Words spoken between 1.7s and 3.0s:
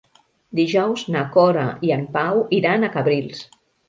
i en Pau iran a